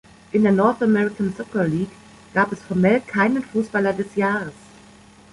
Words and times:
In 0.31 0.41
der 0.41 0.51
North 0.51 0.81
American 0.81 1.31
Soccer 1.31 1.63
League 1.67 1.91
gab 2.33 2.51
es 2.51 2.59
formell 2.63 3.01
keinen 3.01 3.43
"Fußballer 3.43 3.93
des 3.93 4.15
Jahres". 4.15 4.55